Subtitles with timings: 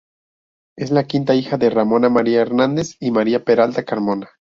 [0.75, 4.31] Es la quinta hija de Ramón María Hernández y María Peralta Carmona.